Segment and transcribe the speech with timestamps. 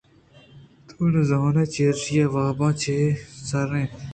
[0.87, 2.97] تو نہ زانے چرایشی ءَ آ واباں جَہ
[3.47, 3.93] سِرّ اَنت